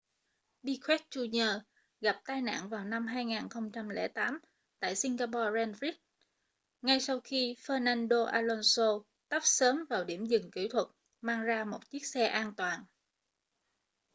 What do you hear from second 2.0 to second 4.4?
gặp tai nạn vào năm 2008